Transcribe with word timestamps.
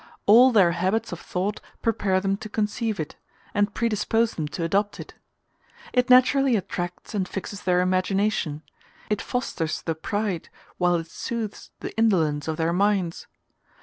All 0.25 0.51
their 0.51 0.71
habits 0.71 1.11
of 1.11 1.19
thought 1.19 1.61
prepare 1.83 2.19
them 2.19 2.35
to 2.37 2.49
conceive 2.49 2.99
it, 2.99 3.15
and 3.53 3.71
predispose 3.71 4.33
them 4.33 4.47
to 4.47 4.63
adopt 4.63 4.99
it. 4.99 5.13
It 5.93 6.09
naturally 6.09 6.55
attracts 6.55 7.13
and 7.13 7.27
fixes 7.27 7.61
their 7.61 7.81
imagination; 7.81 8.63
it 9.11 9.21
fosters 9.21 9.83
the 9.83 9.93
pride, 9.93 10.49
whilst 10.79 11.11
it 11.11 11.13
soothes 11.13 11.69
the 11.81 11.95
indolence, 11.99 12.47
of 12.47 12.57
their 12.57 12.73
minds. 12.73 13.27